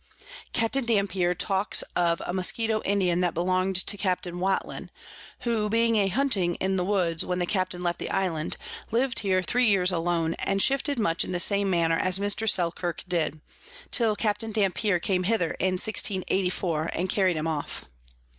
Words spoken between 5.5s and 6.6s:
being a hunting